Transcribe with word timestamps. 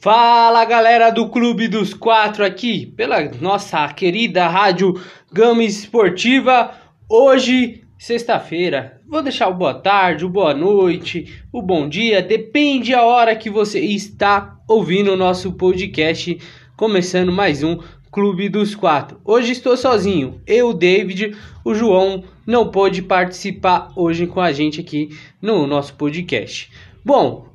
Fala 0.00 0.64
galera 0.64 1.10
do 1.10 1.28
Clube 1.28 1.66
dos 1.66 1.92
Quatro 1.92 2.44
aqui, 2.44 2.86
pela 2.86 3.20
nossa 3.40 3.88
querida 3.88 4.46
Rádio 4.46 4.94
Gama 5.32 5.64
Esportiva. 5.64 6.70
Hoje, 7.08 7.82
sexta-feira, 7.98 9.00
vou 9.08 9.22
deixar 9.22 9.48
o 9.48 9.54
boa 9.54 9.74
tarde, 9.74 10.24
o 10.24 10.28
boa 10.28 10.54
noite, 10.54 11.42
o 11.52 11.60
bom 11.60 11.88
dia, 11.88 12.22
depende 12.22 12.94
a 12.94 13.02
hora 13.02 13.34
que 13.34 13.50
você 13.50 13.80
está 13.80 14.56
ouvindo 14.68 15.12
o 15.12 15.16
nosso 15.16 15.54
podcast. 15.54 16.38
Começando 16.76 17.32
mais 17.32 17.64
um 17.64 17.80
Clube 18.12 18.48
dos 18.48 18.76
Quatro. 18.76 19.20
Hoje 19.24 19.50
estou 19.50 19.76
sozinho, 19.76 20.40
eu, 20.46 20.72
David, 20.72 21.36
o 21.64 21.74
João 21.74 22.22
não 22.46 22.70
pôde 22.70 23.02
participar 23.02 23.90
hoje 23.96 24.28
com 24.28 24.40
a 24.40 24.52
gente 24.52 24.80
aqui 24.80 25.08
no 25.42 25.66
nosso 25.66 25.94
podcast. 25.94 26.70
Bom, 27.04 27.47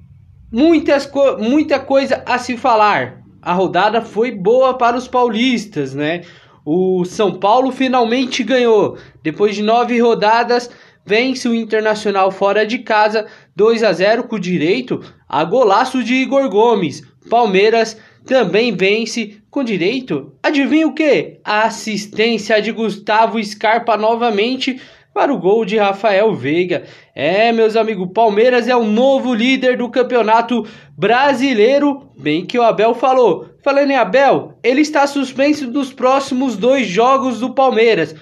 muitas 0.53 1.07
co 1.07 1.39
muita 1.39 1.79
coisa 1.79 2.23
a 2.27 2.37
se 2.37 2.55
falar. 2.55 3.23
A 3.41 3.51
rodada 3.53 4.01
foi 4.01 4.31
boa 4.31 4.77
para 4.77 4.95
os 4.95 5.07
paulistas, 5.07 5.95
né? 5.95 6.21
O 6.63 7.03
São 7.03 7.33
Paulo 7.33 7.71
finalmente 7.71 8.43
ganhou. 8.43 8.97
Depois 9.21 9.55
de 9.55 9.63
nove 9.63 9.99
rodadas, 9.99 10.69
vence 11.05 11.49
o 11.49 11.55
Internacional 11.55 12.31
fora 12.31 12.65
de 12.65 12.77
casa 12.77 13.25
2 13.55 13.83
a 13.83 13.91
0 13.91 14.25
com 14.25 14.39
direito 14.39 15.01
a 15.27 15.43
golaço 15.43 16.03
de 16.03 16.13
Igor 16.13 16.47
Gomes. 16.47 17.01
Palmeiras 17.29 17.97
também 18.25 18.73
vence 18.73 19.41
com 19.49 19.63
direito. 19.63 20.33
Adivinha 20.41 20.87
o 20.87 20.93
que? 20.93 21.39
A 21.43 21.63
assistência 21.63 22.61
de 22.61 22.71
Gustavo 22.71 23.43
Scarpa 23.43 23.97
novamente 23.97 24.79
para 25.13 25.33
o 25.33 25.37
gol 25.37 25.63
de 25.63 25.77
Rafael 25.77 26.33
Veiga. 26.33 26.83
É, 27.13 27.51
meus 27.51 27.75
amigos, 27.75 28.09
Palmeiras 28.13 28.67
é 28.67 28.75
o 28.75 28.85
novo 28.85 29.33
líder 29.33 29.77
do 29.77 29.89
campeonato 29.89 30.65
brasileiro, 30.97 32.09
bem 32.17 32.45
que 32.45 32.57
o 32.57 32.63
Abel 32.63 32.95
falou. 32.95 33.49
Falando 33.63 33.91
em 33.91 33.95
Abel, 33.95 34.57
ele 34.63 34.81
está 34.81 35.05
suspenso 35.05 35.67
dos 35.67 35.93
próximos 35.93 36.57
dois 36.57 36.87
jogos 36.87 37.39
do 37.39 37.53
Palmeiras 37.53 38.15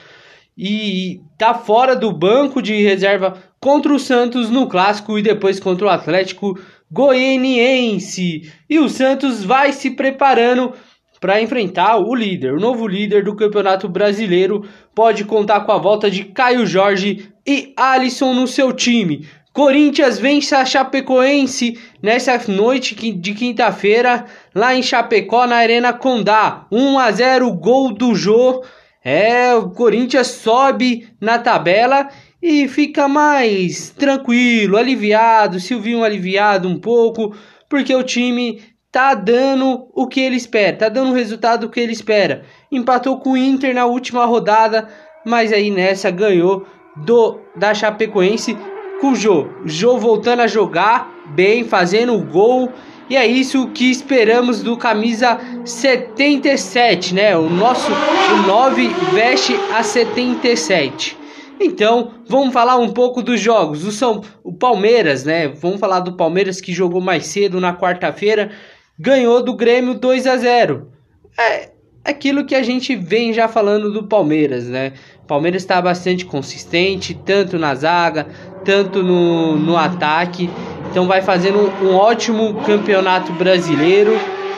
e 0.57 1.21
tá 1.37 1.53
fora 1.53 1.95
do 1.95 2.11
banco 2.11 2.61
de 2.61 2.81
reserva 2.81 3.41
contra 3.59 3.93
o 3.93 3.99
Santos 3.99 4.49
no 4.49 4.67
clássico 4.67 5.17
e 5.17 5.21
depois 5.21 5.59
contra 5.59 5.87
o 5.87 5.89
Atlético 5.89 6.59
Goianiense. 6.91 8.51
E 8.69 8.79
o 8.79 8.89
Santos 8.89 9.43
vai 9.43 9.71
se 9.71 9.91
preparando 9.91 10.73
para 11.21 11.39
enfrentar 11.39 11.99
o 11.99 12.15
líder. 12.15 12.55
O 12.55 12.59
novo 12.59 12.87
líder 12.87 13.23
do 13.23 13.35
Campeonato 13.35 13.87
Brasileiro 13.87 14.67
pode 14.93 15.23
contar 15.23 15.61
com 15.61 15.71
a 15.71 15.77
volta 15.77 16.09
de 16.09 16.25
Caio 16.25 16.65
Jorge 16.65 17.31
e 17.47 17.71
Alisson 17.77 18.33
no 18.33 18.47
seu 18.47 18.73
time. 18.73 19.27
Corinthians 19.53 20.17
vence 20.17 20.55
a 20.55 20.65
Chapecoense 20.65 21.77
nessa 22.01 22.41
noite 22.51 22.95
de 22.95 23.33
quinta-feira 23.33 24.25
lá 24.55 24.73
em 24.73 24.81
Chapecó 24.81 25.45
na 25.45 25.57
Arena 25.57 25.93
Condá. 25.93 26.65
1 26.71 26.97
a 26.97 27.11
0 27.11 27.53
gol 27.53 27.93
do 27.93 28.15
Jô. 28.15 28.63
É, 29.03 29.53
o 29.53 29.69
Corinthians 29.69 30.27
sobe 30.27 31.07
na 31.19 31.37
tabela 31.37 32.07
e 32.41 32.67
fica 32.67 33.07
mais 33.07 33.91
tranquilo, 33.91 34.77
aliviado, 34.77 35.59
Silvinho 35.59 36.03
aliviado 36.03 36.67
um 36.67 36.79
pouco, 36.79 37.35
porque 37.69 37.93
o 37.93 38.03
time 38.03 38.61
tá 38.91 39.13
dando 39.13 39.87
o 39.93 40.05
que 40.05 40.19
ele 40.19 40.35
espera, 40.35 40.75
tá 40.75 40.89
dando 40.89 41.11
o 41.11 41.15
resultado 41.15 41.69
que 41.69 41.79
ele 41.79 41.93
espera. 41.93 42.43
Empatou 42.71 43.19
com 43.19 43.31
o 43.31 43.37
Inter 43.37 43.73
na 43.73 43.85
última 43.85 44.25
rodada, 44.25 44.87
mas 45.25 45.53
aí 45.53 45.71
nessa 45.71 46.11
ganhou 46.11 46.65
do 46.95 47.39
da 47.55 47.73
Chapecoense 47.73 48.57
com 48.99 49.11
o 49.11 49.15
Jô. 49.15 49.47
Jô 49.65 49.97
voltando 49.97 50.41
a 50.41 50.47
jogar 50.47 51.09
bem, 51.33 51.63
fazendo 51.63 52.13
o 52.13 52.23
gol. 52.23 52.69
E 53.09 53.15
é 53.15 53.25
isso 53.25 53.67
que 53.69 53.89
esperamos 53.89 54.61
do 54.61 54.77
camisa 54.77 55.39
77, 55.65 57.13
né? 57.13 57.35
O 57.35 57.49
nosso 57.49 57.91
o 57.91 58.47
9 58.47 58.87
veste 59.13 59.53
a 59.73 59.83
77. 59.83 61.17
Então, 61.59 62.11
vamos 62.27 62.53
falar 62.53 62.77
um 62.77 62.89
pouco 62.89 63.21
dos 63.21 63.39
jogos. 63.39 63.85
O 63.85 63.91
São 63.91 64.23
o 64.43 64.53
Palmeiras, 64.53 65.25
né? 65.25 65.47
Vamos 65.49 65.79
falar 65.79 65.99
do 65.99 66.13
Palmeiras 66.13 66.59
que 66.59 66.73
jogou 66.73 67.01
mais 67.01 67.27
cedo 67.27 67.59
na 67.59 67.75
quarta-feira 67.75 68.51
ganhou 68.99 69.43
do 69.43 69.55
Grêmio 69.55 69.93
2 69.95 70.27
a 70.27 70.37
0. 70.37 70.91
É 71.37 71.71
aquilo 72.03 72.45
que 72.45 72.55
a 72.55 72.63
gente 72.63 72.95
vem 72.95 73.31
já 73.33 73.47
falando 73.47 73.91
do 73.91 74.03
Palmeiras, 74.03 74.67
né? 74.67 74.93
Palmeiras 75.27 75.61
está 75.61 75.81
bastante 75.81 76.25
consistente, 76.25 77.13
tanto 77.13 77.57
na 77.57 77.73
zaga, 77.73 78.27
tanto 78.65 79.01
no, 79.01 79.55
no 79.55 79.77
ataque. 79.77 80.49
Então 80.89 81.07
vai 81.07 81.21
fazendo 81.21 81.59
um, 81.59 81.89
um 81.89 81.95
ótimo 81.95 82.55
campeonato 82.65 83.31
brasileiro. 83.33 84.11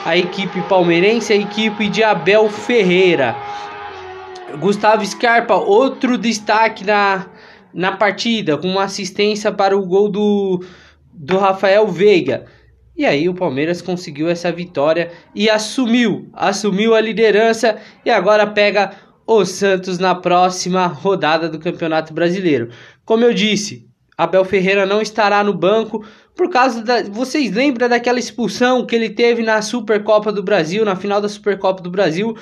A 0.04 0.16
equipe 0.16 0.60
palmeirense, 0.62 1.32
a 1.32 1.36
equipe 1.36 1.88
de 1.88 2.02
Abel 2.02 2.48
Ferreira. 2.50 3.36
Gustavo 4.58 5.04
Scarpa, 5.04 5.54
outro 5.54 6.18
destaque 6.18 6.84
na, 6.84 7.26
na 7.72 7.92
partida, 7.92 8.58
com 8.58 8.68
uma 8.68 8.84
assistência 8.84 9.50
para 9.50 9.76
o 9.76 9.86
gol 9.86 10.08
do, 10.08 10.64
do 11.12 11.38
Rafael 11.38 11.86
Veiga. 11.88 12.44
E 12.96 13.04
aí 13.04 13.28
o 13.28 13.34
Palmeiras 13.34 13.82
conseguiu 13.82 14.28
essa 14.28 14.52
vitória 14.52 15.10
e 15.34 15.50
assumiu, 15.50 16.28
assumiu 16.32 16.94
a 16.94 17.00
liderança 17.00 17.76
e 18.04 18.10
agora 18.10 18.46
pega 18.46 18.92
o 19.26 19.44
Santos 19.44 19.98
na 19.98 20.14
próxima 20.14 20.86
rodada 20.86 21.48
do 21.48 21.58
Campeonato 21.58 22.14
Brasileiro. 22.14 22.68
Como 23.04 23.24
eu 23.24 23.34
disse, 23.34 23.88
Abel 24.16 24.44
Ferreira 24.44 24.86
não 24.86 25.02
estará 25.02 25.42
no 25.42 25.52
banco 25.52 26.04
por 26.36 26.48
causa 26.50 26.82
da. 26.82 27.02
Vocês 27.02 27.52
lembram 27.52 27.88
daquela 27.88 28.18
expulsão 28.18 28.86
que 28.86 28.94
ele 28.94 29.10
teve 29.10 29.42
na 29.42 29.60
Supercopa 29.60 30.30
do 30.30 30.42
Brasil, 30.42 30.84
na 30.84 30.94
final 30.94 31.20
da 31.20 31.28
Supercopa 31.28 31.82
do 31.82 31.90
Brasil, 31.90 32.36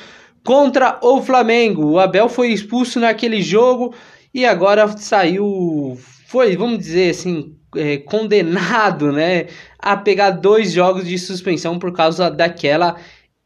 contra 0.45 0.99
o 1.03 1.23
Flamengo? 1.23 1.93
O 1.93 1.99
Abel 1.99 2.29
foi 2.29 2.49
expulso 2.49 3.01
naquele 3.01 3.41
jogo 3.41 3.95
e 4.35 4.45
agora 4.45 4.87
saiu. 4.99 5.97
Foi, 6.27 6.57
vamos 6.57 6.79
dizer 6.79 7.11
assim, 7.11 7.55
é, 7.77 7.99
condenado, 7.99 9.13
né, 9.13 9.47
a 9.79 9.97
pegar 9.97 10.31
dois 10.31 10.73
jogos 10.73 11.07
de 11.07 11.19
suspensão 11.19 11.79
por 11.79 11.93
causa 11.93 12.31
daquela 12.31 12.97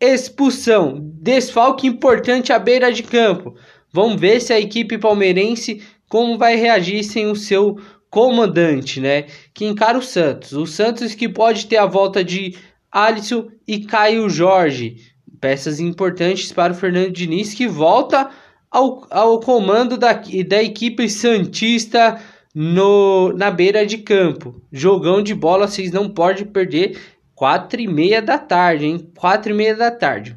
expulsão. 0.01 0.99
Desfalque 1.01 1.87
importante 1.87 2.53
à 2.53 2.59
beira 2.59 2.93
de 2.93 3.03
campo. 3.03 3.55
Vamos 3.93 4.21
ver 4.21 4.41
se 4.41 4.53
a 4.53 4.61
equipe 4.61 4.99
palmeirense 4.99 5.83
como 6.09 6.39
vai 6.39 6.57
reagir 6.57 7.03
sem 7.03 7.27
o 7.27 7.37
seu 7.37 7.79
comandante, 8.11 9.01
né? 9.01 9.27
Que 9.53 9.65
encara 9.65 9.99
o 9.99 10.03
Santos. 10.03 10.53
O 10.53 10.67
Santos 10.67 11.15
que 11.15 11.29
pode 11.29 11.67
ter 11.67 11.77
a 11.77 11.87
volta 11.87 12.23
de 12.23 12.57
Alisson 12.91 13.49
e 13.67 13.81
Caio 13.81 14.29
Jorge. 14.29 14.97
Peças 15.41 15.81
importantes 15.81 16.53
para 16.53 16.73
o 16.73 16.77
Fernando 16.77 17.13
Diniz 17.13 17.53
que 17.55 17.67
volta 17.67 18.31
ao, 18.71 19.07
ao 19.11 19.41
comando 19.41 19.97
da, 19.97 20.13
da 20.13 20.63
equipe 20.63 21.09
Santista 21.09 22.21
no, 22.59 23.35
na 23.35 23.51
beira 23.51 23.85
de 23.85 23.99
campo. 23.99 24.63
Jogão 24.73 25.23
de 25.23 25.35
bola, 25.35 25.69
vocês 25.69 25.93
não 25.93 26.09
podem 26.09 26.47
perder. 26.47 26.99
Quatro 27.35 27.79
e 27.83 27.87
meia 27.87 28.23
da 28.23 28.39
tarde, 28.39 28.87
hein? 28.87 29.11
Quatro 29.15 29.53
e 29.53 29.55
meia 29.55 29.77
da 29.77 29.91
tarde. 29.91 30.35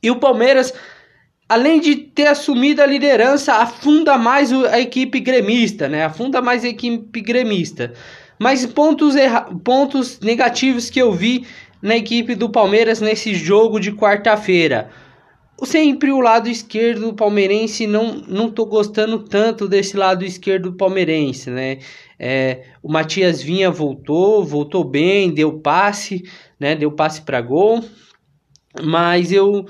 E 0.00 0.12
o 0.12 0.20
Palmeiras, 0.20 0.72
além 1.48 1.80
de 1.80 1.96
ter 1.96 2.28
assumido 2.28 2.80
a 2.80 2.86
liderança, 2.86 3.54
afunda 3.54 4.16
mais 4.16 4.52
a 4.52 4.78
equipe 4.78 5.18
gremista, 5.18 5.88
né? 5.88 6.04
Afunda 6.04 6.40
mais 6.40 6.64
a 6.64 6.68
equipe 6.68 7.20
gremista. 7.20 7.92
Mas 8.38 8.64
pontos, 8.64 9.16
pontos 9.64 10.20
negativos 10.20 10.88
que 10.88 11.02
eu 11.02 11.12
vi 11.12 11.44
na 11.82 11.96
equipe 11.96 12.36
do 12.36 12.48
Palmeiras 12.48 13.00
nesse 13.00 13.34
jogo 13.34 13.80
de 13.80 13.90
quarta-feira 13.90 14.88
sempre 15.66 16.12
o 16.12 16.20
lado 16.20 16.48
esquerdo 16.48 17.00
do 17.06 17.14
palmeirense 17.14 17.86
não 17.86 18.14
não 18.28 18.50
tô 18.50 18.64
gostando 18.64 19.18
tanto 19.18 19.68
desse 19.68 19.96
lado 19.96 20.24
esquerdo 20.24 20.70
do 20.70 20.76
palmeirense, 20.76 21.50
né? 21.50 21.78
É, 22.18 22.64
o 22.82 22.90
Matias 22.90 23.42
Vinha 23.42 23.70
voltou, 23.70 24.44
voltou 24.44 24.84
bem, 24.84 25.32
deu 25.32 25.58
passe, 25.58 26.22
né? 26.60 26.74
Deu 26.76 26.92
passe 26.92 27.22
para 27.22 27.40
gol, 27.40 27.82
mas 28.82 29.32
eu 29.32 29.66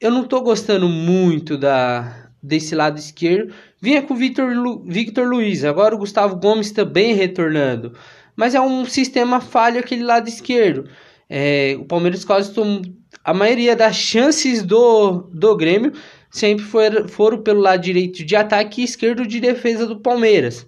eu 0.00 0.10
não 0.10 0.24
tô 0.24 0.40
gostando 0.40 0.88
muito 0.88 1.58
da 1.58 2.30
desse 2.42 2.74
lado 2.74 2.98
esquerdo. 2.98 3.52
Vinha 3.80 4.02
com 4.02 4.14
o 4.14 4.16
Victor, 4.16 4.52
Lu, 4.52 4.84
Victor 4.86 5.28
Luiz, 5.28 5.64
agora 5.64 5.94
o 5.94 5.98
Gustavo 5.98 6.36
Gomes 6.36 6.72
também 6.72 7.14
retornando, 7.14 7.94
mas 8.36 8.54
é 8.54 8.60
um 8.60 8.84
sistema 8.84 9.40
falho 9.40 9.80
aquele 9.80 10.04
lado 10.04 10.28
esquerdo. 10.28 10.88
É, 11.28 11.76
o 11.80 11.84
Palmeiras 11.84 12.24
quase 12.24 12.52
tomou 12.52 12.82
a 13.24 13.32
maioria 13.32 13.76
das 13.76 13.96
chances 13.96 14.62
do, 14.62 15.28
do 15.32 15.56
Grêmio 15.56 15.92
sempre 16.30 16.64
for, 16.64 17.08
foram 17.08 17.42
pelo 17.42 17.60
lado 17.60 17.82
direito 17.82 18.24
de 18.24 18.34
ataque 18.34 18.80
e 18.80 18.84
esquerdo 18.84 19.26
de 19.26 19.38
defesa 19.38 19.86
do 19.86 20.00
Palmeiras. 20.00 20.66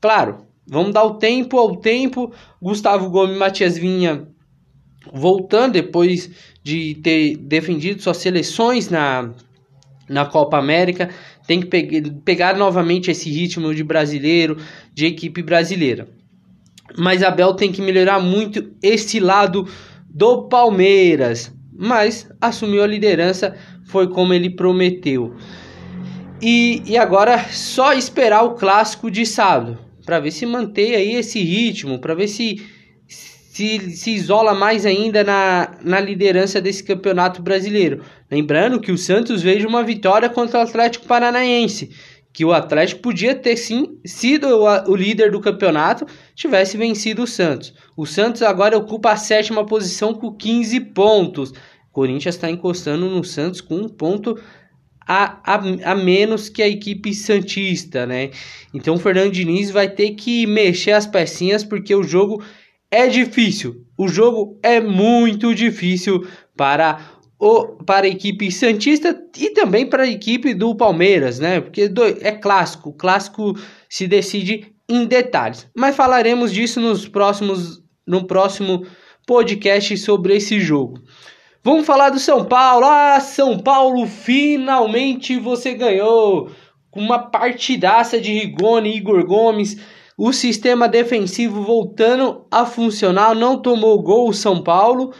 Claro, 0.00 0.46
vamos 0.66 0.92
dar 0.92 1.04
o 1.04 1.14
tempo 1.14 1.58
ao 1.58 1.76
tempo. 1.76 2.32
Gustavo 2.60 3.08
Gomes 3.10 3.34
e 3.34 3.38
Matias 3.38 3.78
Vinha 3.78 4.28
voltando 5.12 5.72
depois 5.72 6.30
de 6.62 6.96
ter 6.96 7.36
defendido 7.36 8.02
suas 8.02 8.18
seleções 8.18 8.88
na, 8.90 9.32
na 10.08 10.26
Copa 10.26 10.58
América. 10.58 11.10
Tem 11.46 11.60
que 11.60 11.66
pe 11.66 12.10
pegar 12.24 12.56
novamente 12.56 13.10
esse 13.10 13.30
ritmo 13.30 13.74
de 13.74 13.82
brasileiro, 13.82 14.58
de 14.92 15.06
equipe 15.06 15.42
brasileira. 15.42 16.08
Mas 16.96 17.22
Abel 17.22 17.54
tem 17.54 17.72
que 17.72 17.82
melhorar 17.82 18.20
muito 18.20 18.72
esse 18.82 19.18
lado 19.18 19.66
do 20.08 20.48
Palmeiras, 20.48 21.52
mas 21.78 22.28
assumiu 22.40 22.82
a 22.82 22.86
liderança, 22.86 23.56
foi 23.86 24.08
como 24.08 24.32
ele 24.32 24.50
prometeu. 24.50 25.34
E, 26.40 26.82
e 26.84 26.96
agora 26.96 27.38
só 27.50 27.92
esperar 27.92 28.42
o 28.42 28.54
clássico 28.54 29.10
de 29.10 29.24
sábado 29.24 29.78
para 30.04 30.20
ver 30.20 30.30
se 30.30 30.46
mantém 30.46 30.94
aí 30.94 31.14
esse 31.14 31.40
ritmo, 31.42 31.98
para 31.98 32.14
ver 32.14 32.28
se, 32.28 32.62
se 33.08 33.90
se 33.90 34.10
isola 34.12 34.54
mais 34.54 34.86
ainda 34.86 35.24
na, 35.24 35.78
na 35.82 35.98
liderança 35.98 36.60
desse 36.60 36.84
campeonato 36.84 37.42
brasileiro. 37.42 38.02
Lembrando 38.30 38.80
que 38.80 38.92
o 38.92 38.98
Santos 38.98 39.42
veio 39.42 39.68
uma 39.68 39.82
vitória 39.82 40.28
contra 40.28 40.60
o 40.60 40.62
Atlético 40.62 41.06
Paranaense, 41.06 41.90
que 42.36 42.44
o 42.44 42.52
Atlético 42.52 43.00
podia 43.00 43.34
ter 43.34 43.56
sim 43.56 43.98
sido 44.04 44.46
o, 44.46 44.90
o 44.90 44.94
líder 44.94 45.30
do 45.30 45.40
campeonato, 45.40 46.04
tivesse 46.34 46.76
vencido 46.76 47.22
o 47.22 47.26
Santos. 47.26 47.72
O 47.96 48.04
Santos 48.04 48.42
agora 48.42 48.76
ocupa 48.76 49.10
a 49.10 49.16
sétima 49.16 49.64
posição 49.64 50.12
com 50.12 50.30
15 50.30 50.78
pontos. 50.80 51.48
O 51.52 51.54
Corinthians 51.92 52.34
está 52.34 52.50
encostando 52.50 53.08
no 53.08 53.24
Santos 53.24 53.62
com 53.62 53.76
um 53.76 53.88
ponto 53.88 54.38
a, 55.00 55.40
a, 55.50 55.92
a 55.92 55.94
menos 55.94 56.50
que 56.50 56.62
a 56.62 56.68
equipe 56.68 57.14
Santista, 57.14 58.04
né? 58.04 58.32
Então 58.74 58.96
o 58.96 58.98
Fernando 58.98 59.32
Diniz 59.32 59.70
vai 59.70 59.88
ter 59.88 60.10
que 60.10 60.46
mexer 60.46 60.92
as 60.92 61.06
pecinhas 61.06 61.64
porque 61.64 61.94
o 61.94 62.02
jogo 62.02 62.44
é 62.90 63.06
difícil. 63.06 63.82
O 63.96 64.08
jogo 64.08 64.60
é 64.62 64.78
muito 64.78 65.54
difícil 65.54 66.26
para 66.54 66.98
o, 67.38 67.66
para 67.84 68.06
a 68.06 68.10
equipe 68.10 68.50
Santista 68.50 69.20
e 69.36 69.50
também 69.50 69.86
para 69.86 70.04
a 70.04 70.08
equipe 70.08 70.54
do 70.54 70.74
Palmeiras, 70.74 71.38
né? 71.38 71.60
Porque 71.60 71.88
do, 71.88 72.04
é 72.04 72.32
clássico, 72.32 72.92
clássico 72.92 73.54
se 73.88 74.06
decide 74.06 74.72
em 74.88 75.06
detalhes. 75.06 75.68
Mas 75.76 75.96
falaremos 75.96 76.52
disso 76.52 76.80
nos 76.80 77.06
próximos 77.08 77.84
no 78.06 78.24
próximo 78.24 78.86
podcast 79.26 79.96
sobre 79.98 80.36
esse 80.36 80.60
jogo. 80.60 81.00
Vamos 81.62 81.84
falar 81.84 82.10
do 82.10 82.20
São 82.20 82.44
Paulo. 82.44 82.86
Ah, 82.86 83.18
São 83.18 83.58
Paulo, 83.58 84.06
finalmente 84.06 85.36
você 85.36 85.74
ganhou. 85.74 86.48
Uma 86.94 87.18
partidaça 87.18 88.20
de 88.20 88.32
Rigoni 88.32 88.90
e 88.90 88.96
Igor 88.98 89.26
Gomes. 89.26 89.76
O 90.16 90.32
sistema 90.32 90.88
defensivo 90.88 91.62
voltando 91.62 92.46
a 92.50 92.64
funcionar. 92.64 93.34
Não 93.34 93.60
tomou 93.60 94.00
gol 94.00 94.28
o 94.28 94.32
São 94.32 94.62
Paulo. 94.62 95.12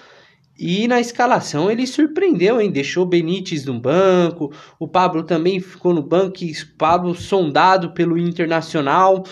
E 0.59 0.89
na 0.89 1.01
escalação 1.01 1.71
ele 1.71 1.87
surpreendeu, 1.87 2.61
hein? 2.61 2.71
Deixou 2.71 3.05
Benítez 3.05 3.65
no 3.67 3.79
banco. 3.79 4.53
O 4.79 4.89
Pablo 4.89 5.23
também 5.23 5.61
ficou 5.61 5.93
no 5.93 6.03
banco. 6.03 6.43
E 6.43 6.55
Pablo 6.79 7.15
sondado 7.15 7.93
pelo 7.93 8.17
Internacional, 8.17 9.25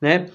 né? 0.00 0.26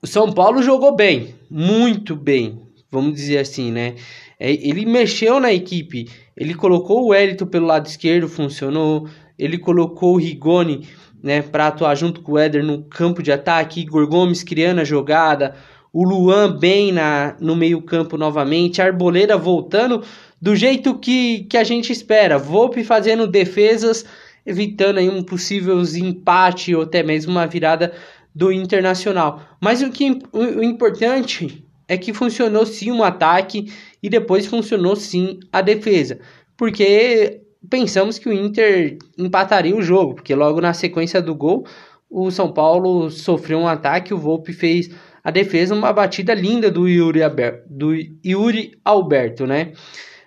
O 0.00 0.06
São 0.06 0.32
Paulo 0.32 0.62
jogou 0.62 0.94
bem, 0.94 1.34
muito 1.50 2.14
bem, 2.14 2.60
vamos 2.90 3.14
dizer 3.14 3.38
assim, 3.38 3.72
né? 3.72 3.94
É, 4.38 4.52
ele 4.52 4.84
mexeu 4.84 5.40
na 5.40 5.52
equipe. 5.52 6.10
Ele 6.36 6.54
colocou 6.54 7.06
o 7.06 7.14
Elito 7.14 7.46
pelo 7.46 7.66
lado 7.66 7.86
esquerdo, 7.86 8.28
funcionou. 8.28 9.08
Ele 9.38 9.56
colocou 9.58 10.14
o 10.14 10.18
Rigoni 10.18 10.86
né, 11.22 11.40
para 11.40 11.68
atuar 11.68 11.94
junto 11.94 12.20
com 12.20 12.32
o 12.32 12.38
Éder 12.38 12.62
no 12.62 12.82
campo 12.82 13.22
de 13.22 13.32
ataque. 13.32 13.80
Igor 13.80 14.06
Gomes 14.06 14.42
criando 14.42 14.80
a 14.80 14.84
jogada. 14.84 15.54
O 15.94 16.02
Luan 16.02 16.58
bem 16.58 16.90
na, 16.90 17.36
no 17.38 17.54
meio-campo 17.54 18.18
novamente. 18.18 18.82
A 18.82 18.86
Arboleda 18.86 19.38
voltando 19.38 20.02
do 20.42 20.56
jeito 20.56 20.98
que, 20.98 21.44
que 21.44 21.56
a 21.56 21.62
gente 21.62 21.92
espera. 21.92 22.36
Volpe 22.36 22.82
fazendo 22.82 23.28
defesas, 23.28 24.04
evitando 24.44 24.98
aí 24.98 25.08
um 25.08 25.22
possível 25.22 25.80
empate 25.80 26.74
ou 26.74 26.82
até 26.82 27.00
mesmo 27.04 27.30
uma 27.30 27.46
virada 27.46 27.92
do 28.34 28.50
Internacional. 28.50 29.40
Mas 29.60 29.82
o 29.82 29.90
que 29.90 30.18
o, 30.32 30.40
o 30.40 30.64
importante 30.64 31.64
é 31.86 31.96
que 31.96 32.12
funcionou 32.12 32.66
sim 32.66 32.90
um 32.90 33.04
ataque 33.04 33.72
e 34.02 34.08
depois 34.10 34.46
funcionou 34.46 34.96
sim 34.96 35.38
a 35.52 35.60
defesa, 35.60 36.18
porque 36.56 37.40
pensamos 37.70 38.18
que 38.18 38.28
o 38.28 38.32
Inter 38.32 38.98
empataria 39.16 39.76
o 39.76 39.82
jogo, 39.82 40.14
porque 40.14 40.34
logo 40.34 40.60
na 40.60 40.72
sequência 40.72 41.22
do 41.22 41.34
gol 41.34 41.64
o 42.10 42.30
São 42.30 42.52
Paulo 42.52 43.10
sofreu 43.10 43.58
um 43.58 43.68
ataque, 43.68 44.14
o 44.14 44.18
Volpe 44.18 44.52
fez 44.52 44.90
a 45.24 45.30
defesa, 45.30 45.74
uma 45.74 45.90
batida 45.90 46.34
linda 46.34 46.70
do 46.70 46.86
Yuri, 46.86 47.20
do 47.66 47.94
Yuri 48.22 48.78
Alberto, 48.84 49.46
né? 49.46 49.72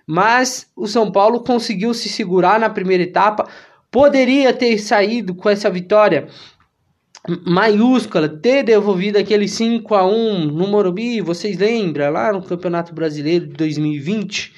Mas 0.08 0.72
o 0.76 0.88
São 0.88 1.12
Paulo 1.12 1.44
conseguiu 1.44 1.94
se 1.94 2.10
segurar 2.10 2.60
na 2.60 2.70
primeira 2.70 3.04
etapa, 3.04 3.48
poderia 3.92 4.52
ter 4.52 4.80
saído 4.80 5.36
com 5.36 5.50
essa 5.50 5.70
vitória 5.70 6.28
maiúscula 7.46 8.30
ter 8.30 8.64
devolvido 8.64 9.18
aquele 9.18 9.48
5 9.48 9.94
a 9.94 10.06
1 10.06 10.46
no 10.46 10.68
Morumbi, 10.68 11.20
vocês 11.20 11.58
lembram 11.58 12.12
lá 12.12 12.32
no 12.32 12.42
Campeonato 12.42 12.94
Brasileiro 12.94 13.48
de 13.48 13.54
2020? 13.54 14.54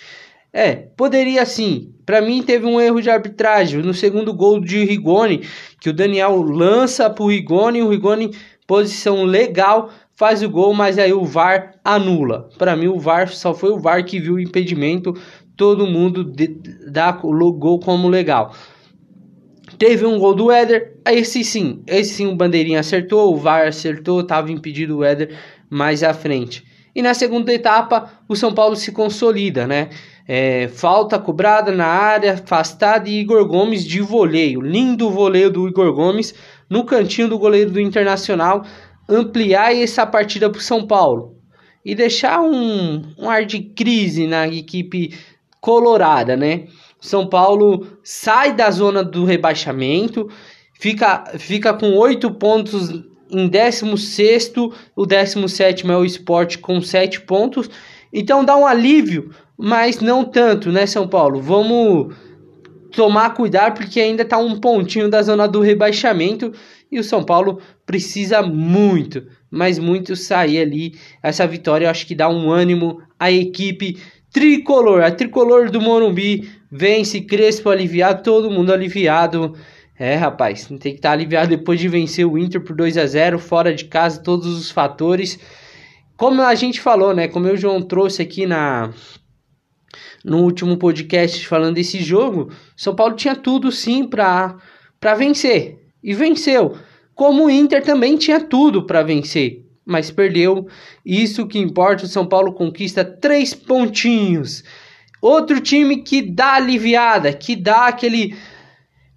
É, 0.54 0.76
poderia 0.76 1.46
sim. 1.46 1.94
Para 2.06 2.22
mim 2.22 2.44
teve 2.44 2.66
um 2.66 2.80
erro 2.80 3.02
de 3.02 3.10
arbitragem 3.10 3.82
no 3.82 3.94
segundo 3.94 4.34
gol 4.34 4.60
de 4.60 4.84
Rigoni, 4.84 5.42
que 5.80 5.90
o 5.90 5.94
Daniel 5.94 6.42
lança 6.42 7.10
pro 7.10 7.28
Rigoni, 7.28 7.82
o 7.82 7.90
Rigoni 7.90 8.32
posição 8.70 9.24
legal, 9.24 9.90
faz 10.20 10.44
o 10.44 10.50
gol, 10.50 10.74
mas 10.74 11.00
aí 11.00 11.14
o 11.14 11.24
VAR 11.24 11.76
anula. 11.82 12.50
Para 12.58 12.76
mim 12.76 12.88
o 12.88 13.00
VAR 13.00 13.30
só 13.30 13.54
foi 13.54 13.70
o 13.70 13.80
VAR 13.80 14.04
que 14.04 14.20
viu 14.20 14.34
o 14.34 14.40
impedimento, 14.40 15.14
todo 15.56 15.88
mundo 15.88 16.30
dá 16.92 17.18
o 17.24 17.54
gol 17.54 17.80
como 17.80 18.10
legal. 18.10 18.54
Teve 19.78 20.06
um 20.06 20.20
gol 20.20 20.36
do 20.36 20.52
Éder, 20.52 20.98
esse 21.08 21.42
sim, 21.42 21.82
esse 21.88 22.16
sim 22.16 22.28
o 22.28 22.36
Bandeirinha 22.36 22.82
acertou, 22.82 23.34
o 23.34 23.38
VAR 23.38 23.66
acertou, 23.66 24.20
estava 24.20 24.52
impedido 24.52 24.98
o 24.98 25.04
Éder 25.06 25.38
mais 25.70 26.04
à 26.04 26.14
frente. 26.14 26.66
E 26.94 27.02
na 27.02 27.14
segunda 27.14 27.54
etapa, 27.54 28.12
o 28.28 28.36
São 28.36 28.54
Paulo 28.54 28.76
se 28.76 28.92
consolida, 28.92 29.66
né? 29.66 29.88
É, 30.28 30.68
falta 30.68 31.18
cobrada 31.18 31.72
na 31.72 31.88
área, 31.88 32.34
afastada 32.34 33.08
e 33.08 33.22
Igor 33.22 33.48
Gomes 33.48 33.86
de 33.86 34.02
voleio. 34.02 34.60
Lindo 34.60 35.10
voleio 35.10 35.50
do 35.50 35.66
Igor 35.66 35.94
Gomes 35.94 36.36
no 36.70 36.84
cantinho 36.84 37.30
do 37.30 37.40
goleiro 37.40 37.72
do 37.72 37.80
Internacional. 37.80 38.66
Ampliar 39.10 39.76
essa 39.76 40.06
partida 40.06 40.50
para 40.50 40.60
o 40.60 40.64
São 40.64 40.86
Paulo 40.86 41.36
e 41.84 41.96
deixar 41.96 42.42
um, 42.42 43.02
um 43.18 43.30
ar 43.30 43.46
de 43.46 43.60
crise 43.60 44.28
na 44.28 44.48
equipe 44.48 45.18
colorada, 45.60 46.38
né? 46.38 46.68
São 47.02 47.28
Paulo 47.28 47.88
sai 48.04 48.54
da 48.54 48.70
zona 48.70 49.04
do 49.04 49.24
rebaixamento, 49.24 50.30
fica, 50.74 51.26
fica 51.38 51.74
com 51.74 51.94
oito 51.94 52.30
pontos 52.32 52.90
em 53.32 53.48
16, 53.48 54.54
o 54.96 55.06
17 55.06 55.90
é 55.90 55.96
o 55.96 56.04
esporte 56.04 56.58
com 56.58 56.82
7 56.82 57.22
pontos. 57.22 57.70
Então 58.12 58.44
dá 58.44 58.58
um 58.58 58.66
alívio, 58.66 59.32
mas 59.58 60.00
não 60.00 60.26
tanto, 60.26 60.72
né, 60.72 60.86
São 60.86 61.08
Paulo? 61.08 61.42
Vamos 61.42 62.16
tomar 63.00 63.34
cuidado 63.34 63.76
porque 63.76 63.98
ainda 63.98 64.24
está 64.24 64.38
um 64.38 64.60
pontinho 64.60 65.10
da 65.10 65.22
zona 65.22 65.48
do 65.48 65.62
rebaixamento 65.62 66.52
e 66.92 67.00
o 67.00 67.04
São 67.04 67.24
Paulo 67.24 67.62
precisa 67.86 68.42
muito, 68.42 69.26
mas 69.50 69.80
muito 69.80 70.18
sair 70.18 70.60
ali. 70.60 70.96
Essa 71.24 71.48
vitória 71.48 71.86
eu 71.86 71.90
acho 71.90 72.06
que 72.06 72.14
dá 72.14 72.28
um 72.28 72.52
ânimo 72.52 73.02
à 73.18 73.32
equipe 73.32 73.98
tricolor, 74.34 75.02
a 75.02 75.12
tricolor 75.12 75.72
do 75.72 75.80
Morumbi 75.80 76.52
Vence 76.70 77.22
Crespo 77.22 77.70
aliviado, 77.70 78.22
todo 78.22 78.52
mundo 78.52 78.74
aliviado. 78.74 79.56
É, 79.98 80.16
rapaz, 80.16 80.68
tem 80.68 80.78
que 80.78 80.90
estar 80.90 81.08
tá 81.08 81.14
aliviado 81.14 81.56
depois 81.56 81.80
de 81.80 81.88
vencer 81.88 82.26
o 82.26 82.38
Inter 82.38 82.62
por 82.62 82.76
2 82.76 82.98
a 82.98 83.06
0 83.06 83.40
fora 83.40 83.74
de 83.74 83.86
casa, 83.86 84.22
todos 84.22 84.46
os 84.46 84.70
fatores. 84.70 85.40
Como 86.18 86.42
a 86.42 86.54
gente 86.54 86.82
falou, 86.82 87.16
né? 87.16 87.30
Como 87.30 87.48
o 87.48 87.56
João 87.56 87.82
trouxe 87.82 88.22
aqui 88.22 88.46
na 88.46 88.92
no 90.24 90.44
último 90.44 90.78
podcast 90.78 91.48
falando 91.48 91.76
desse 91.76 92.02
jogo, 92.02 92.52
São 92.76 92.96
Paulo 92.96 93.16
tinha 93.16 93.36
tudo 93.36 93.72
sim 93.72 94.08
para 94.08 94.58
para 95.00 95.16
vencer 95.16 95.80
e 96.04 96.14
venceu. 96.14 96.76
Como 97.16 97.46
o 97.46 97.50
Inter 97.50 97.84
também 97.84 98.18
tinha 98.18 98.40
tudo 98.40 98.86
para 98.86 99.04
vencer, 99.04 99.66
mas 99.86 100.12
perdeu. 100.12 100.68
Isso 101.06 101.48
que 101.48 101.60
importa, 101.60 102.06
o 102.06 102.08
São 102.08 102.26
Paulo 102.26 102.54
conquista 102.54 103.04
três 103.04 103.54
pontinhos. 103.54 104.64
Outro 105.22 105.60
time 105.60 105.98
que 105.98 106.22
dá 106.22 106.54
aliviada, 106.54 107.34
que 107.34 107.56
dá 107.56 107.88
aquele 107.88 108.36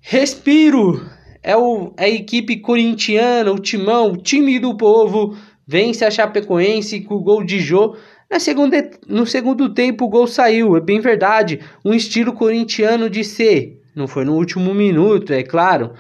respiro, 0.01 1.01
é, 1.43 1.57
o, 1.57 1.93
é 1.97 2.07
a 2.07 2.09
equipe 2.09 2.57
corintiana, 2.57 3.53
o 3.53 3.59
timão, 3.59 4.13
o 4.13 4.17
time 4.17 4.59
do 4.59 4.77
povo, 4.77 5.37
vence 5.67 6.05
a 6.05 6.11
Chapecoense 6.11 7.01
com 7.03 7.15
o 7.15 7.23
gol 7.23 7.45
de 7.45 7.61
Jô. 7.61 7.97
Na 8.33 8.41
segunda, 8.41 8.91
no 9.07 9.27
segundo 9.27 9.75
tempo 9.75 10.07
o 10.07 10.09
gol 10.09 10.27
saiu, 10.27 10.75
é 10.75 10.81
bem 10.81 11.01
verdade, 11.01 11.61
um 11.85 11.93
estilo 11.93 12.33
corintiano 12.33 13.11
de 13.11 13.23
ser. 13.23 13.83
Não 13.95 14.09
foi 14.09 14.25
no 14.25 14.33
último 14.33 14.73
minuto, 14.73 15.35
é 15.35 15.43
claro, 15.43 15.93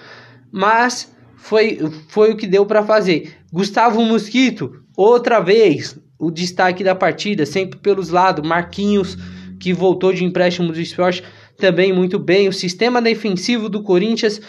mas 0.50 1.14
foi, 1.36 1.78
foi 2.08 2.32
o 2.32 2.36
que 2.36 2.46
deu 2.46 2.64
para 2.64 2.82
fazer. 2.82 3.34
Gustavo 3.52 4.02
Mosquito, 4.02 4.82
outra 4.96 5.40
vez, 5.40 5.98
o 6.18 6.30
destaque 6.30 6.82
da 6.82 6.94
partida, 6.94 7.44
sempre 7.44 7.78
pelos 7.78 8.08
lados, 8.08 8.48
Marquinhos 8.48 9.18
que 9.60 9.74
voltou 9.74 10.10
de 10.10 10.24
empréstimo 10.24 10.72
do 10.72 10.80
esporte 10.80 11.22
também 11.58 11.92
muito 11.92 12.18
bem. 12.18 12.48
O 12.48 12.52
sistema 12.52 13.02
defensivo 13.02 13.68
do 13.68 13.82
Corinthians 13.82 14.40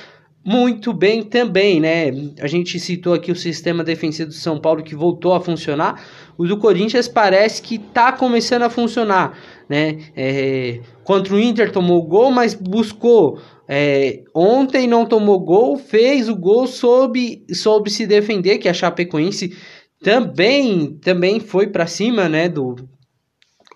muito 0.45 0.91
bem 0.91 1.23
também, 1.23 1.79
né? 1.79 2.07
A 2.41 2.47
gente 2.47 2.77
citou 2.77 3.13
aqui 3.13 3.31
o 3.31 3.35
sistema 3.35 3.83
defensivo 3.83 4.27
do 4.27 4.35
São 4.35 4.59
Paulo 4.59 4.83
que 4.83 4.93
voltou 4.93 5.33
a 5.33 5.39
funcionar. 5.39 6.03
O 6.37 6.45
do 6.45 6.57
Corinthians 6.57 7.07
parece 7.07 7.61
que 7.61 7.77
tá 7.77 8.11
começando 8.11 8.63
a 8.63 8.69
funcionar, 8.69 9.37
né? 9.69 9.99
É, 10.15 10.81
contra 11.03 11.33
o 11.33 11.39
Inter 11.39 11.71
tomou 11.71 12.03
gol, 12.03 12.29
mas 12.29 12.53
buscou. 12.53 13.39
É, 13.69 14.21
ontem 14.35 14.85
não 14.85 15.05
tomou 15.05 15.39
gol, 15.39 15.77
fez 15.77 16.27
o 16.27 16.35
gol, 16.35 16.67
soube, 16.67 17.45
soube 17.53 17.89
se 17.89 18.05
defender, 18.05 18.57
que 18.57 18.67
a 18.67 18.73
Chapecoense 18.73 19.55
também, 20.03 20.97
também 21.01 21.39
foi 21.39 21.67
para 21.67 21.87
cima, 21.87 22.27
né? 22.27 22.49
Do, 22.49 22.75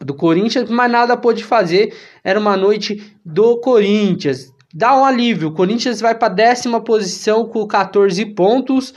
do 0.02 0.14
Corinthians, 0.14 0.70
mas 0.70 0.92
nada 0.92 1.16
pôde 1.16 1.46
fazer. 1.46 1.96
Era 2.22 2.38
uma 2.38 2.58
noite 2.58 3.16
do 3.24 3.62
Corinthians 3.62 4.52
dá 4.74 4.96
um 4.96 5.06
alívio. 5.06 5.50
O 5.50 5.54
Corinthians 5.54 6.02
vai 6.02 6.16
para 6.16 6.34
décima 6.34 6.82
posição 6.82 7.46
com 7.46 7.66
14 7.66 8.26
pontos. 8.28 8.94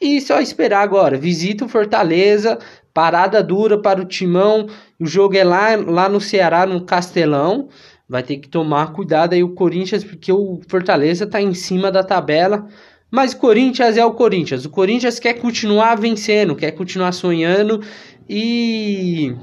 E 0.00 0.20
só 0.20 0.40
esperar 0.40 0.82
agora. 0.82 1.16
Visita 1.16 1.64
o 1.64 1.68
Fortaleza, 1.68 2.58
parada 2.92 3.42
dura 3.42 3.78
para 3.78 4.00
o 4.00 4.04
Timão. 4.04 4.66
O 5.00 5.06
jogo 5.06 5.36
é 5.36 5.44
lá, 5.44 5.76
lá 5.76 6.08
no 6.08 6.20
Ceará, 6.20 6.66
no 6.66 6.84
Castelão. 6.84 7.68
Vai 8.08 8.22
ter 8.22 8.36
que 8.36 8.48
tomar 8.48 8.92
cuidado 8.92 9.32
aí 9.32 9.42
o 9.42 9.54
Corinthians, 9.54 10.04
porque 10.04 10.30
o 10.30 10.60
Fortaleza 10.68 11.24
está 11.24 11.40
em 11.40 11.54
cima 11.54 11.90
da 11.90 12.02
tabela. 12.02 12.66
Mas 13.10 13.32
Corinthians 13.32 13.96
é 13.96 14.04
o 14.04 14.12
Corinthians. 14.12 14.64
O 14.64 14.70
Corinthians 14.70 15.18
quer 15.18 15.34
continuar 15.34 15.94
vencendo, 15.94 16.56
quer 16.56 16.72
continuar 16.72 17.12
sonhando 17.12 17.80
e 18.28 19.34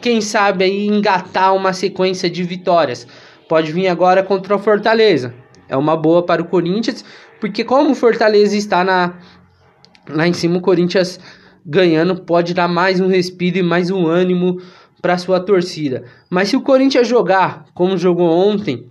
quem 0.00 0.20
sabe 0.20 0.64
aí 0.64 0.86
engatar 0.86 1.54
uma 1.54 1.72
sequência 1.72 2.30
de 2.30 2.42
vitórias 2.42 3.06
pode 3.48 3.72
vir 3.72 3.88
agora 3.88 4.22
contra 4.22 4.54
o 4.54 4.58
Fortaleza. 4.58 5.34
É 5.68 5.76
uma 5.76 5.96
boa 5.96 6.22
para 6.22 6.42
o 6.42 6.46
Corinthians, 6.46 7.04
porque 7.40 7.64
como 7.64 7.90
o 7.90 7.94
Fortaleza 7.94 8.56
está 8.56 8.84
na, 8.84 9.14
lá 10.08 10.26
em 10.26 10.32
cima, 10.32 10.58
o 10.58 10.62
Corinthians 10.62 11.18
ganhando 11.64 12.16
pode 12.22 12.54
dar 12.54 12.68
mais 12.68 13.00
um 13.00 13.08
respiro 13.08 13.58
e 13.58 13.62
mais 13.62 13.90
um 13.90 14.06
ânimo 14.06 14.60
para 15.02 15.18
sua 15.18 15.38
torcida. 15.40 16.04
Mas 16.30 16.48
se 16.48 16.56
o 16.56 16.62
Corinthians 16.62 17.06
jogar 17.06 17.66
como 17.74 17.96
jogou 17.96 18.30
ontem, 18.30 18.90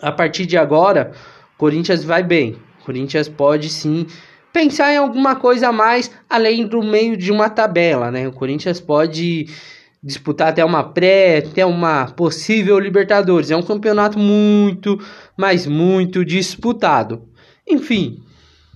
a 0.00 0.12
partir 0.12 0.46
de 0.46 0.56
agora, 0.56 1.12
o 1.54 1.58
Corinthians 1.58 2.04
vai 2.04 2.22
bem. 2.22 2.56
O 2.80 2.84
Corinthians 2.84 3.28
pode 3.28 3.68
sim 3.68 4.06
pensar 4.52 4.92
em 4.92 4.96
alguma 4.96 5.36
coisa 5.36 5.68
a 5.68 5.72
mais 5.72 6.10
além 6.28 6.66
do 6.66 6.82
meio 6.82 7.16
de 7.16 7.30
uma 7.30 7.48
tabela, 7.48 8.10
né? 8.10 8.26
O 8.26 8.32
Corinthians 8.32 8.80
pode 8.80 9.46
disputar 10.02 10.48
até 10.48 10.64
uma 10.64 10.82
pré, 10.82 11.38
até 11.38 11.64
uma 11.64 12.06
possível 12.06 12.78
Libertadores. 12.78 13.50
É 13.50 13.56
um 13.56 13.62
campeonato 13.62 14.18
muito, 14.18 14.98
mas 15.36 15.66
muito 15.66 16.24
disputado. 16.24 17.28
Enfim, 17.68 18.22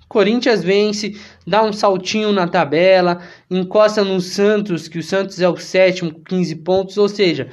Corinthians 0.08 0.62
vence, 0.62 1.18
dá 1.46 1.62
um 1.62 1.72
saltinho 1.72 2.32
na 2.32 2.46
tabela, 2.46 3.20
encosta 3.50 4.04
no 4.04 4.20
Santos, 4.20 4.86
que 4.86 4.98
o 4.98 5.02
Santos 5.02 5.40
é 5.40 5.48
o 5.48 5.56
sétimo 5.56 6.12
com 6.12 6.22
15 6.22 6.56
pontos, 6.56 6.98
ou 6.98 7.08
seja, 7.08 7.48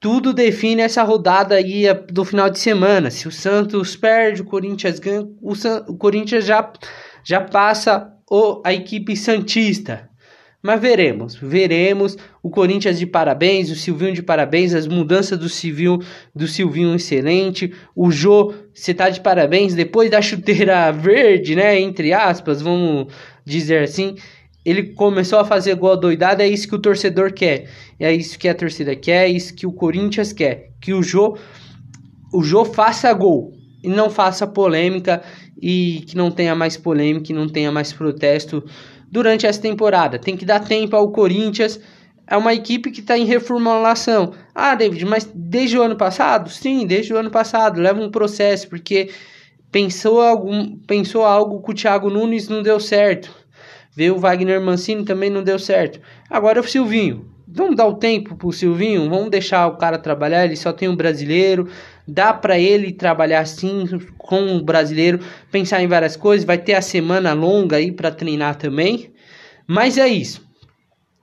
tudo 0.00 0.32
define 0.32 0.82
essa 0.82 1.02
rodada 1.02 1.54
aí 1.54 1.84
do 2.10 2.24
final 2.24 2.50
de 2.50 2.58
semana. 2.58 3.10
Se 3.10 3.28
o 3.28 3.32
Santos 3.32 3.96
perde, 3.96 4.42
o 4.42 4.44
Corinthians 4.44 4.98
ganha, 4.98 5.26
o, 5.40 5.54
San, 5.54 5.84
o 5.88 5.96
Corinthians 5.96 6.44
já, 6.44 6.72
já 7.24 7.40
passa 7.40 8.12
o, 8.30 8.60
a 8.64 8.72
equipe 8.72 9.16
Santista. 9.16 10.10
Mas 10.64 10.80
veremos, 10.80 11.34
veremos. 11.34 12.16
O 12.42 12.48
Corinthians 12.48 12.98
de 12.98 13.04
parabéns, 13.04 13.70
o 13.70 13.76
Silvinho 13.76 14.14
de 14.14 14.22
parabéns, 14.22 14.72
as 14.72 14.86
mudanças 14.86 15.38
do 15.38 15.46
Silvinho, 15.46 15.98
do 16.34 16.48
Silvinho 16.48 16.94
excelente. 16.94 17.70
O 17.94 18.10
Jô, 18.10 18.54
você 18.72 18.94
tá 18.94 19.10
de 19.10 19.20
parabéns 19.20 19.74
depois 19.74 20.10
da 20.10 20.22
chuteira 20.22 20.88
verde, 20.96 21.54
né? 21.54 21.78
Entre 21.78 22.14
aspas, 22.14 22.62
vamos 22.62 23.12
dizer 23.44 23.82
assim. 23.82 24.14
Ele 24.64 24.94
começou 24.94 25.38
a 25.38 25.44
fazer 25.44 25.74
gol 25.74 25.98
doidado, 25.98 26.40
é 26.40 26.48
isso 26.48 26.66
que 26.66 26.74
o 26.74 26.80
torcedor 26.80 27.34
quer. 27.34 27.68
É 28.00 28.10
isso 28.10 28.38
que 28.38 28.48
a 28.48 28.54
torcida 28.54 28.96
quer, 28.96 29.26
é 29.26 29.28
isso 29.28 29.54
que 29.54 29.66
o 29.66 29.72
Corinthians 29.72 30.32
quer. 30.32 30.70
Que 30.80 30.94
o 30.94 31.02
Jô, 31.02 31.36
o 32.32 32.42
Jô 32.42 32.64
faça 32.64 33.12
gol 33.12 33.52
e 33.82 33.88
não 33.90 34.08
faça 34.08 34.46
polêmica 34.46 35.22
e 35.60 36.02
que 36.06 36.16
não 36.16 36.30
tenha 36.30 36.54
mais 36.54 36.78
polêmica, 36.78 37.26
que 37.26 37.34
não 37.34 37.50
tenha 37.50 37.70
mais 37.70 37.92
protesto 37.92 38.64
durante 39.14 39.46
essa 39.46 39.62
temporada. 39.62 40.18
Tem 40.18 40.36
que 40.36 40.44
dar 40.44 40.58
tempo 40.58 40.96
ao 40.96 41.12
Corinthians. 41.12 41.78
É 42.26 42.36
uma 42.36 42.52
equipe 42.52 42.90
que 42.90 42.98
está 42.98 43.16
em 43.16 43.24
reformulação. 43.24 44.32
Ah, 44.52 44.74
David, 44.74 45.04
mas 45.04 45.30
desde 45.32 45.78
o 45.78 45.82
ano 45.82 45.94
passado? 45.94 46.50
Sim, 46.50 46.84
desde 46.84 47.14
o 47.14 47.16
ano 47.16 47.30
passado. 47.30 47.80
Leva 47.80 48.02
um 48.02 48.10
processo, 48.10 48.68
porque 48.68 49.10
pensou, 49.70 50.20
algum, 50.20 50.76
pensou 50.78 51.24
algo 51.24 51.60
com 51.60 51.70
o 51.70 51.74
Thiago 51.74 52.10
Nunes 52.10 52.48
não 52.48 52.60
deu 52.60 52.80
certo. 52.80 53.30
Veio 53.94 54.16
o 54.16 54.18
Wagner 54.18 54.60
Mancini 54.60 55.04
também 55.04 55.30
não 55.30 55.44
deu 55.44 55.60
certo. 55.60 56.00
Agora 56.28 56.58
é 56.58 56.60
o 56.60 56.68
Silvinho. 56.68 57.32
Vamos 57.46 57.76
dar 57.76 57.86
o 57.86 57.94
tempo 57.94 58.36
pro 58.36 58.52
Silvinho, 58.52 59.08
vamos 59.08 59.30
deixar 59.30 59.66
o 59.66 59.76
cara 59.76 59.98
trabalhar, 59.98 60.44
ele 60.44 60.56
só 60.56 60.72
tem 60.72 60.88
um 60.88 60.96
brasileiro, 60.96 61.68
dá 62.08 62.32
para 62.32 62.58
ele 62.58 62.90
trabalhar 62.92 63.40
assim 63.40 63.86
com 64.16 64.56
o 64.56 64.62
brasileiro, 64.62 65.20
pensar 65.50 65.82
em 65.82 65.86
várias 65.86 66.16
coisas, 66.16 66.46
vai 66.46 66.56
ter 66.56 66.74
a 66.74 66.82
semana 66.82 67.34
longa 67.34 67.76
aí 67.76 67.92
para 67.92 68.10
treinar 68.10 68.56
também. 68.56 69.12
Mas 69.66 69.98
é 69.98 70.08
isso. 70.08 70.42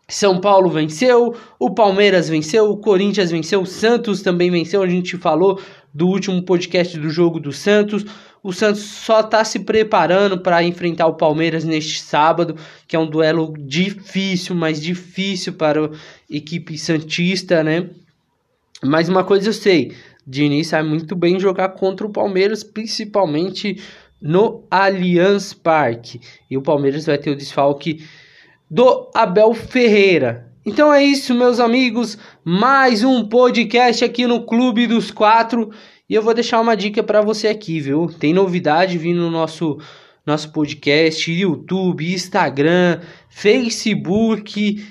São 0.07 0.41
Paulo 0.41 0.69
venceu, 0.69 1.33
o 1.57 1.73
Palmeiras 1.73 2.27
venceu, 2.27 2.69
o 2.69 2.77
Corinthians 2.77 3.31
venceu, 3.31 3.61
o 3.61 3.65
Santos 3.65 4.21
também 4.21 4.51
venceu. 4.51 4.83
A 4.83 4.87
gente 4.87 5.17
falou 5.17 5.59
do 5.93 6.07
último 6.07 6.43
podcast 6.43 6.99
do 6.99 7.09
jogo 7.09 7.39
do 7.39 7.53
Santos. 7.53 8.05
O 8.43 8.51
Santos 8.51 8.81
só 8.81 9.19
está 9.19 9.43
se 9.43 9.59
preparando 9.59 10.39
para 10.39 10.63
enfrentar 10.63 11.05
o 11.05 11.13
Palmeiras 11.13 11.63
neste 11.63 12.01
sábado, 12.01 12.55
que 12.87 12.95
é 12.95 12.99
um 12.99 13.07
duelo 13.07 13.53
difícil, 13.57 14.55
mas 14.55 14.81
difícil 14.81 15.53
para 15.53 15.85
a 15.85 15.89
equipe 16.29 16.77
Santista, 16.77 17.63
né? 17.63 17.89
Mas 18.83 19.07
uma 19.07 19.23
coisa 19.23 19.49
eu 19.49 19.53
sei, 19.53 19.95
Diniz 20.25 20.67
sabe 20.67 20.89
muito 20.89 21.15
bem 21.15 21.39
jogar 21.39 21.69
contra 21.69 22.05
o 22.05 22.11
Palmeiras, 22.11 22.63
principalmente 22.63 23.79
no 24.19 24.65
Allianz 24.71 25.53
Parque. 25.53 26.19
E 26.49 26.57
o 26.57 26.61
Palmeiras 26.61 27.05
vai 27.05 27.19
ter 27.19 27.31
o 27.31 27.35
desfalque 27.35 28.03
do 28.69 29.09
Abel 29.13 29.53
Ferreira. 29.53 30.50
Então 30.63 30.93
é 30.93 31.03
isso, 31.03 31.33
meus 31.33 31.59
amigos. 31.59 32.19
Mais 32.45 33.03
um 33.03 33.27
podcast 33.27 34.05
aqui 34.05 34.27
no 34.27 34.45
Clube 34.45 34.85
dos 34.85 35.09
Quatro. 35.09 35.71
E 36.07 36.13
eu 36.13 36.21
vou 36.21 36.35
deixar 36.35 36.61
uma 36.61 36.77
dica 36.77 37.01
para 37.01 37.19
você 37.19 37.47
aqui, 37.47 37.79
viu? 37.79 38.07
Tem 38.07 38.31
novidade 38.31 38.95
vindo 38.95 39.21
no 39.21 39.31
nosso 39.31 39.79
nosso 40.23 40.51
podcast, 40.51 41.31
YouTube, 41.31 42.13
Instagram, 42.13 43.01
Facebook, 43.27 44.85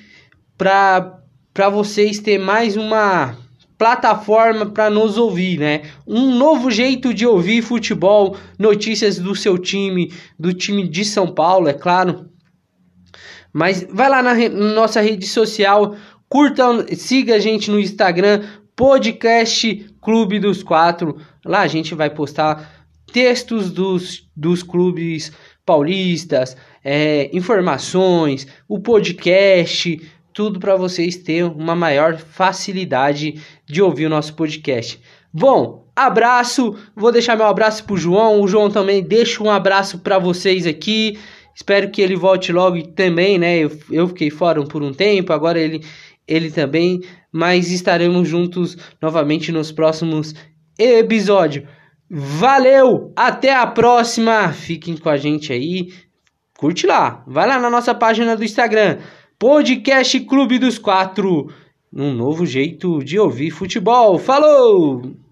para 0.58 1.68
vocês 1.70 2.18
ter 2.18 2.36
mais 2.36 2.76
uma 2.76 3.38
plataforma 3.78 4.66
para 4.66 4.90
nos 4.90 5.16
ouvir, 5.16 5.60
né? 5.60 5.82
Um 6.04 6.34
novo 6.34 6.68
jeito 6.68 7.14
de 7.14 7.24
ouvir 7.24 7.62
futebol, 7.62 8.36
notícias 8.58 9.20
do 9.20 9.36
seu 9.36 9.56
time, 9.56 10.12
do 10.36 10.52
time 10.52 10.88
de 10.88 11.04
São 11.04 11.32
Paulo, 11.32 11.68
é 11.68 11.74
claro. 11.74 12.28
Mas 13.52 13.86
vai 13.90 14.08
lá 14.08 14.22
na 14.22 14.32
re 14.32 14.48
nossa 14.48 15.00
rede 15.00 15.26
social, 15.26 15.96
curta, 16.28 16.64
siga 16.94 17.36
a 17.36 17.38
gente 17.38 17.70
no 17.70 17.80
Instagram, 17.80 18.44
podcast 18.76 19.86
Clube 20.00 20.38
dos 20.38 20.62
Quatro. 20.62 21.16
Lá 21.44 21.60
a 21.60 21.66
gente 21.66 21.94
vai 21.94 22.10
postar 22.10 22.86
textos 23.12 23.70
dos, 23.70 24.28
dos 24.36 24.62
clubes 24.62 25.32
paulistas, 25.66 26.56
é, 26.84 27.30
informações, 27.32 28.46
o 28.68 28.80
podcast, 28.80 30.00
tudo 30.32 30.58
para 30.58 30.76
vocês 30.76 31.16
terem 31.16 31.44
uma 31.44 31.74
maior 31.74 32.16
facilidade 32.16 33.40
de 33.66 33.82
ouvir 33.82 34.06
o 34.06 34.10
nosso 34.10 34.34
podcast. 34.34 35.00
Bom, 35.32 35.86
abraço, 35.94 36.76
vou 36.96 37.12
deixar 37.12 37.36
meu 37.36 37.46
abraço 37.46 37.84
pro 37.84 37.96
João, 37.96 38.40
o 38.40 38.48
João 38.48 38.70
também 38.70 39.02
deixa 39.02 39.42
um 39.42 39.50
abraço 39.50 39.98
para 39.98 40.18
vocês 40.18 40.66
aqui. 40.66 41.18
Espero 41.54 41.90
que 41.90 42.00
ele 42.00 42.16
volte 42.16 42.52
logo 42.52 42.82
também, 42.88 43.38
né? 43.38 43.58
Eu, 43.58 43.70
eu 43.90 44.08
fiquei 44.08 44.30
fora 44.30 44.62
por 44.64 44.82
um 44.82 44.92
tempo, 44.92 45.32
agora 45.32 45.58
ele 45.58 45.82
ele 46.30 46.48
também, 46.48 47.00
mas 47.32 47.72
estaremos 47.72 48.28
juntos 48.28 48.76
novamente 49.02 49.50
nos 49.50 49.72
próximos 49.72 50.32
episódios. 50.78 51.66
Valeu, 52.08 53.12
até 53.16 53.52
a 53.52 53.66
próxima. 53.66 54.52
Fiquem 54.52 54.96
com 54.96 55.08
a 55.08 55.16
gente 55.16 55.52
aí. 55.52 55.92
Curte 56.56 56.86
lá, 56.86 57.24
vai 57.26 57.48
lá 57.48 57.58
na 57.58 57.70
nossa 57.70 57.94
página 57.94 58.36
do 58.36 58.44
Instagram, 58.44 58.98
Podcast 59.38 60.20
Clube 60.20 60.58
dos 60.58 60.78
Quatro, 60.78 61.50
um 61.92 62.12
novo 62.12 62.44
jeito 62.44 63.02
de 63.02 63.18
ouvir 63.18 63.50
futebol. 63.50 64.18
Falou! 64.18 65.29